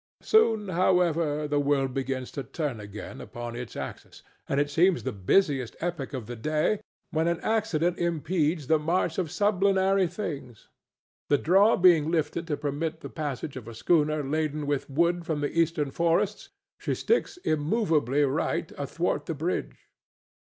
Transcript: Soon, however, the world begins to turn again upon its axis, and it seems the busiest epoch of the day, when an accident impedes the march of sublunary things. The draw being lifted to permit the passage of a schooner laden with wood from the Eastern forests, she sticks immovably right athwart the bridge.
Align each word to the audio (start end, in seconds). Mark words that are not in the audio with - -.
Soon, 0.23 0.69
however, 0.69 1.47
the 1.47 1.59
world 1.59 1.93
begins 1.93 2.31
to 2.31 2.41
turn 2.41 2.79
again 2.79 3.21
upon 3.21 3.55
its 3.55 3.75
axis, 3.75 4.23
and 4.49 4.59
it 4.59 4.67
seems 4.71 5.03
the 5.03 5.11
busiest 5.11 5.75
epoch 5.79 6.11
of 6.15 6.25
the 6.25 6.35
day, 6.35 6.81
when 7.11 7.27
an 7.27 7.39
accident 7.41 7.99
impedes 7.99 8.65
the 8.65 8.79
march 8.79 9.19
of 9.19 9.29
sublunary 9.29 10.07
things. 10.07 10.69
The 11.29 11.37
draw 11.37 11.75
being 11.77 12.09
lifted 12.09 12.47
to 12.47 12.57
permit 12.57 13.01
the 13.01 13.09
passage 13.09 13.55
of 13.55 13.67
a 13.67 13.75
schooner 13.75 14.23
laden 14.23 14.65
with 14.65 14.89
wood 14.89 15.23
from 15.23 15.41
the 15.41 15.55
Eastern 15.55 15.91
forests, 15.91 16.49
she 16.79 16.95
sticks 16.95 17.37
immovably 17.37 18.23
right 18.23 18.71
athwart 18.79 19.27
the 19.27 19.35
bridge. 19.35 19.87